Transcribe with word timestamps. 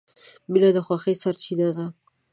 •مینه 0.51 0.69
د 0.75 0.77
خوښۍ 0.85 1.15
سرچینه 1.23 1.67
ده. 1.77 1.85